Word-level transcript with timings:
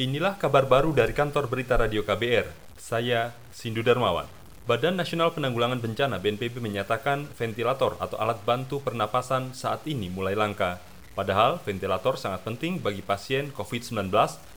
Inilah 0.00 0.40
kabar 0.40 0.64
baru 0.64 0.96
dari 0.96 1.12
kantor 1.12 1.44
berita 1.52 1.76
Radio 1.76 2.00
KBR. 2.00 2.48
Saya 2.80 3.36
Sindu 3.52 3.84
Darmawan. 3.84 4.24
Badan 4.64 4.96
Nasional 4.96 5.28
Penanggulangan 5.36 5.76
Bencana 5.76 6.16
BNPB 6.16 6.56
menyatakan 6.56 7.28
ventilator 7.36 8.00
atau 8.00 8.16
alat 8.16 8.40
bantu 8.40 8.80
pernapasan 8.80 9.52
saat 9.52 9.84
ini 9.84 10.08
mulai 10.08 10.32
langka. 10.32 10.80
Padahal 11.12 11.60
ventilator 11.60 12.16
sangat 12.16 12.40
penting 12.48 12.80
bagi 12.80 13.04
pasien 13.04 13.52
COVID-19 13.52 14.08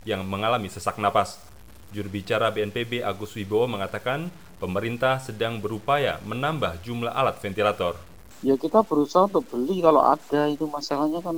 yang 0.07 0.23
mengalami 0.23 0.71
sesak 0.71 0.95
napas. 0.95 1.43
Juru 1.91 2.07
bicara 2.07 2.47
BNPB 2.47 3.03
Agus 3.03 3.35
Wibowo 3.35 3.67
mengatakan 3.67 4.31
pemerintah 4.63 5.19
sedang 5.19 5.59
berupaya 5.59 6.23
menambah 6.23 6.79
jumlah 6.87 7.11
alat 7.11 7.35
ventilator. 7.43 7.99
Ya 8.47 8.55
kita 8.55 8.79
berusaha 8.79 9.27
untuk 9.27 9.43
beli 9.51 9.83
kalau 9.83 10.07
ada 10.07 10.47
itu 10.47 10.63
masalahnya 10.71 11.19
kan 11.19 11.35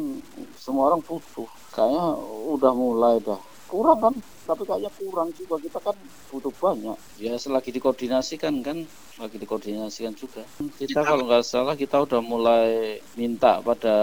semua 0.61 0.93
orang 0.93 1.01
butuh. 1.01 1.49
Kayaknya 1.73 2.05
udah 2.53 2.73
mulai 2.77 3.17
dah 3.25 3.54
kurang 3.75 3.99
kan 3.99 4.13
tapi 4.47 4.63
kayaknya 4.63 4.91
kurang 4.95 5.29
juga. 5.35 5.59
Kita 5.59 5.79
kan 5.83 5.95
butuh 6.31 6.53
banyak. 6.55 6.97
Ya 7.19 7.35
selagi 7.35 7.75
dikoordinasikan 7.75 8.63
kan 8.63 8.87
lagi 9.19 9.35
dikoordinasikan 9.35 10.15
juga. 10.15 10.47
Kita 10.79 11.03
kalau 11.03 11.27
nggak 11.27 11.43
salah 11.43 11.75
kita 11.75 11.99
udah 12.07 12.23
mulai 12.23 12.97
minta 13.19 13.59
pada 13.59 13.95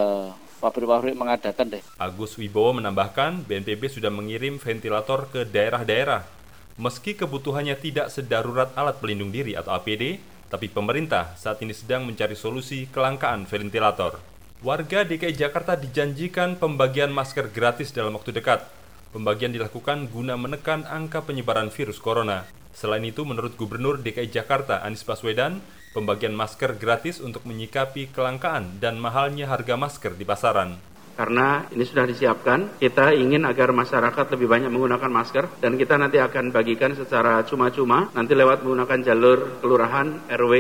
pabrik-pabrik 0.60 1.16
mengadakan 1.16 1.72
deh. 1.72 1.82
Agus 1.96 2.36
Wibowo 2.36 2.76
menambahkan 2.76 3.48
BNPB 3.48 3.88
sudah 3.88 4.12
mengirim 4.12 4.60
ventilator 4.60 5.24
ke 5.32 5.48
daerah-daerah. 5.48 6.28
Meski 6.76 7.16
kebutuhannya 7.16 7.76
tidak 7.80 8.12
sedarurat 8.12 8.72
alat 8.76 9.00
pelindung 9.00 9.32
diri 9.32 9.56
atau 9.56 9.72
APD 9.72 10.20
tapi 10.52 10.68
pemerintah 10.68 11.32
saat 11.40 11.64
ini 11.64 11.72
sedang 11.72 12.04
mencari 12.04 12.36
solusi 12.36 12.84
kelangkaan 12.92 13.48
ventilator. 13.48 14.20
Warga 14.62 15.02
DKI 15.02 15.34
Jakarta 15.34 15.74
dijanjikan 15.74 16.60
pembagian 16.60 17.10
masker 17.10 17.50
gratis 17.50 17.90
dalam 17.90 18.14
waktu 18.14 18.36
dekat 18.36 18.81
Pembagian 19.12 19.52
dilakukan 19.52 20.08
guna 20.08 20.40
menekan 20.40 20.88
angka 20.88 21.20
penyebaran 21.20 21.68
virus 21.68 22.00
corona. 22.00 22.48
Selain 22.72 23.04
itu, 23.04 23.28
menurut 23.28 23.60
Gubernur 23.60 24.00
DKI 24.00 24.32
Jakarta 24.32 24.80
Anies 24.80 25.04
Baswedan, 25.04 25.60
pembagian 25.92 26.32
masker 26.32 26.80
gratis 26.80 27.20
untuk 27.20 27.44
menyikapi 27.44 28.08
kelangkaan 28.08 28.80
dan 28.80 28.96
mahalnya 28.96 29.52
harga 29.52 29.76
masker 29.76 30.16
di 30.16 30.24
pasaran 30.24 30.80
karena 31.12 31.68
ini 31.70 31.84
sudah 31.84 32.08
disiapkan. 32.08 32.80
Kita 32.80 33.12
ingin 33.12 33.44
agar 33.44 33.70
masyarakat 33.70 34.32
lebih 34.32 34.48
banyak 34.48 34.72
menggunakan 34.72 35.12
masker 35.12 35.60
dan 35.60 35.76
kita 35.76 36.00
nanti 36.00 36.18
akan 36.18 36.50
bagikan 36.50 36.96
secara 36.96 37.44
cuma-cuma 37.44 38.08
nanti 38.16 38.32
lewat 38.32 38.64
menggunakan 38.64 38.98
jalur 39.04 39.60
kelurahan, 39.60 40.24
RW, 40.32 40.52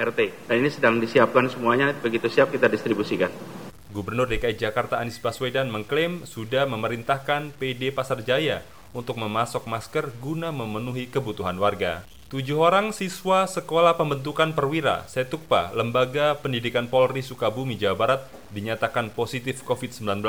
RT. 0.00 0.48
Dan 0.48 0.64
ini 0.64 0.72
sedang 0.72 0.96
disiapkan 0.98 1.52
semuanya, 1.52 1.92
begitu 1.92 2.26
siap 2.32 2.48
kita 2.48 2.66
distribusikan. 2.72 3.30
Gubernur 3.88 4.28
DKI 4.28 4.60
Jakarta 4.60 5.00
Anies 5.00 5.16
Baswedan 5.16 5.72
mengklaim 5.72 6.28
sudah 6.28 6.68
memerintahkan 6.68 7.56
PD 7.56 7.88
Pasar 7.88 8.20
Jaya 8.20 8.60
untuk 8.92 9.16
memasok 9.16 9.64
masker 9.64 10.12
guna 10.20 10.52
memenuhi 10.52 11.08
kebutuhan 11.08 11.56
warga. 11.56 12.04
Tujuh 12.28 12.60
orang 12.60 12.92
siswa 12.92 13.48
Sekolah 13.48 13.96
Pembentukan 13.96 14.52
Perwira 14.52 15.08
Setukpa, 15.08 15.72
Lembaga 15.72 16.36
Pendidikan 16.36 16.84
Polri 16.84 17.24
Sukabumi, 17.24 17.80
Jawa 17.80 17.96
Barat, 17.96 18.20
dinyatakan 18.52 19.08
positif 19.08 19.64
COVID-19. 19.64 20.20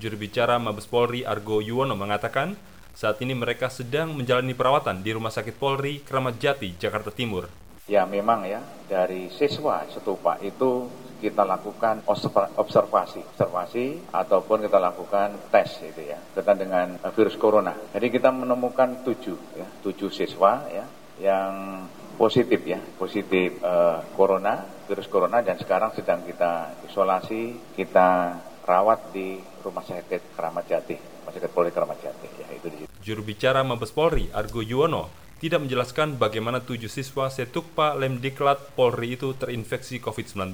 Juru 0.00 0.16
bicara 0.16 0.56
Mabes 0.56 0.88
Polri 0.88 1.28
Argo 1.28 1.60
Yuwono 1.60 1.92
mengatakan, 1.92 2.56
saat 2.96 3.20
ini 3.20 3.36
mereka 3.36 3.68
sedang 3.68 4.16
menjalani 4.16 4.56
perawatan 4.56 5.04
di 5.04 5.12
Rumah 5.12 5.28
Sakit 5.28 5.60
Polri 5.60 6.00
Kramat 6.00 6.40
Jati, 6.40 6.72
Jakarta 6.80 7.12
Timur. 7.12 7.52
Ya 7.84 8.08
memang 8.08 8.48
ya, 8.48 8.64
dari 8.88 9.28
siswa 9.28 9.84
Setupa 9.92 10.40
itu 10.40 10.88
kita 11.18 11.42
lakukan 11.42 12.06
observasi, 12.06 13.20
observasi 13.34 14.14
ataupun 14.14 14.64
kita 14.64 14.78
lakukan 14.78 15.34
tes 15.50 15.82
itu 15.82 16.08
ya, 16.08 16.18
tentang 16.34 16.56
dengan 16.62 16.86
eh, 16.98 17.12
virus 17.12 17.34
corona. 17.34 17.74
Jadi 17.90 18.06
kita 18.08 18.30
menemukan 18.30 19.02
tujuh, 19.02 19.38
ya, 19.58 19.66
tujuh 19.82 20.10
siswa 20.10 20.64
ya, 20.70 20.84
yang 21.18 21.84
positif 22.18 22.66
ya, 22.66 22.82
positif 22.98 23.62
uh, 23.62 24.02
corona, 24.18 24.66
virus 24.90 25.06
corona 25.06 25.38
dan 25.38 25.54
sekarang 25.54 25.94
sedang 25.94 26.26
kita 26.26 26.82
isolasi, 26.90 27.74
kita 27.78 28.34
rawat 28.66 29.14
di 29.14 29.38
Rumah 29.38 29.84
Sakit 29.86 30.34
Keramat 30.34 30.64
Jati, 30.66 30.96
Rumah 30.98 31.32
Sakit 31.32 31.50
Polri 31.54 31.70
Keramat 31.70 31.98
Jati. 32.02 32.28
Ya, 32.42 32.46
itu 32.52 32.66
di. 32.68 32.78
Juru 32.98 33.22
bicara 33.22 33.62
Mabes 33.62 33.94
Polri, 33.94 34.26
Argo 34.34 34.60
Yuwono, 34.60 35.08
tidak 35.38 35.62
menjelaskan 35.62 36.18
bagaimana 36.18 36.58
tujuh 36.66 36.90
siswa 36.90 37.30
Setukpa 37.30 37.94
Lemdiklat 37.94 38.74
Polri 38.74 39.14
itu 39.14 39.38
terinfeksi 39.38 40.02
COVID-19. 40.02 40.50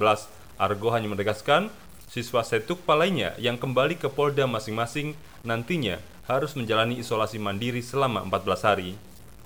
Argo 0.60 0.94
hanya 0.94 1.10
menegaskan 1.10 1.70
siswa 2.06 2.46
setukpa 2.46 2.94
lainnya 2.94 3.34
yang 3.42 3.58
kembali 3.58 3.98
ke 3.98 4.06
Polda 4.06 4.46
masing-masing 4.46 5.18
nantinya 5.42 5.98
harus 6.30 6.56
menjalani 6.56 7.02
isolasi 7.02 7.36
mandiri 7.42 7.84
selama 7.84 8.24
14 8.24 8.68
hari. 8.68 8.90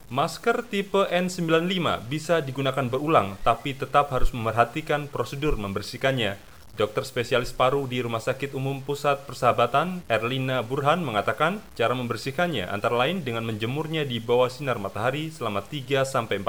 Masker 0.09 0.65
tipe 0.65 1.05
N95 1.13 2.09
bisa 2.09 2.41
digunakan 2.41 2.89
berulang 2.89 3.37
tapi 3.45 3.77
tetap 3.77 4.09
harus 4.09 4.33
memerhatikan 4.33 5.05
prosedur 5.05 5.61
membersihkannya. 5.61 6.41
Dokter 6.81 7.03
spesialis 7.03 7.53
paru 7.53 7.91
di 7.91 7.99
Rumah 8.01 8.23
Sakit 8.23 8.55
Umum 8.55 8.81
Pusat 8.81 9.27
Persahabatan, 9.27 10.07
Erlina 10.07 10.63
Burhan 10.63 11.03
mengatakan 11.03 11.59
cara 11.75 11.91
membersihkannya 11.93 12.71
antara 12.71 12.95
lain 12.95 13.21
dengan 13.21 13.43
menjemurnya 13.45 14.07
di 14.07 14.23
bawah 14.23 14.47
sinar 14.47 14.79
matahari 14.79 15.29
selama 15.29 15.61
3-4 15.61 16.07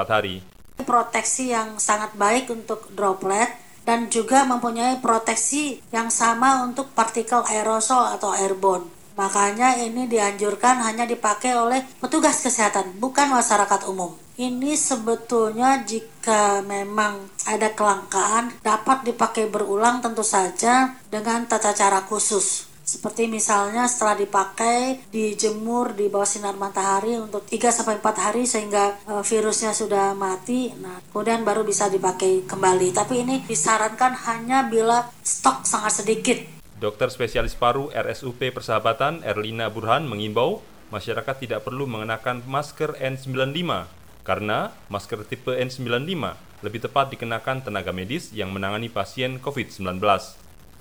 hari. 0.07 0.45
Proteksi 0.79 1.51
yang 1.51 1.81
sangat 1.81 2.15
baik 2.15 2.47
untuk 2.47 2.87
droplet 2.95 3.58
dan 3.99 4.07
juga 4.07 4.47
mempunyai 4.47 5.03
proteksi 5.03 5.83
yang 5.91 6.07
sama 6.07 6.63
untuk 6.63 6.95
partikel 6.95 7.43
aerosol 7.43 8.15
atau 8.15 8.31
airborne. 8.31 8.87
Makanya 9.19 9.75
ini 9.75 10.07
dianjurkan 10.07 10.79
hanya 10.87 11.03
dipakai 11.03 11.51
oleh 11.51 11.83
petugas 11.99 12.39
kesehatan, 12.39 12.95
bukan 12.95 13.27
masyarakat 13.27 13.91
umum. 13.91 14.15
Ini 14.39 14.79
sebetulnya 14.79 15.83
jika 15.83 16.63
memang 16.63 17.27
ada 17.43 17.75
kelangkaan 17.75 18.55
dapat 18.63 19.03
dipakai 19.03 19.51
berulang 19.51 19.99
tentu 19.99 20.23
saja 20.23 20.95
dengan 21.11 21.43
tata 21.43 21.75
cara 21.75 21.99
khusus. 22.07 22.68
Seperti 22.89 23.29
misalnya 23.29 23.85
setelah 23.85 24.17
dipakai 24.17 24.97
dijemur 25.13 25.93
di 25.93 26.09
bawah 26.09 26.25
sinar 26.25 26.57
matahari 26.57 27.21
untuk 27.21 27.45
3 27.45 27.69
sampai 27.69 28.01
4 28.01 28.25
hari 28.25 28.49
sehingga 28.49 28.97
e, 29.05 29.21
virusnya 29.21 29.77
sudah 29.77 30.17
mati. 30.17 30.73
Nah, 30.73 30.97
kemudian 31.13 31.45
baru 31.45 31.61
bisa 31.61 31.85
dipakai 31.85 32.49
kembali. 32.49 32.89
Tapi 32.89 33.21
ini 33.21 33.35
disarankan 33.45 34.17
hanya 34.25 34.65
bila 34.65 35.05
stok 35.21 35.69
sangat 35.69 36.01
sedikit. 36.01 36.41
Dokter 36.81 37.13
spesialis 37.13 37.53
paru 37.53 37.93
RSUP 37.93 38.41
Persahabatan 38.57 39.21
Erlina 39.21 39.69
Burhan 39.69 40.09
mengimbau 40.09 40.65
masyarakat 40.89 41.45
tidak 41.45 41.69
perlu 41.69 41.85
mengenakan 41.85 42.41
masker 42.49 42.97
N95 42.97 43.85
karena 44.25 44.73
masker 44.89 45.29
tipe 45.29 45.53
N95 45.53 46.33
lebih 46.65 46.79
tepat 46.89 47.13
dikenakan 47.13 47.69
tenaga 47.69 47.93
medis 47.93 48.33
yang 48.33 48.49
menangani 48.49 48.89
pasien 48.89 49.37
COVID-19. 49.37 50.01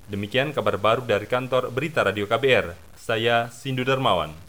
Demikian 0.09 0.57
kabar 0.57 0.81
baru 0.81 1.05
dari 1.05 1.29
kantor 1.29 1.69
Berita 1.69 2.01
Radio 2.01 2.25
KBR. 2.25 2.73
Saya 2.97 3.53
Sindu 3.53 3.85
Darmawan. 3.85 4.48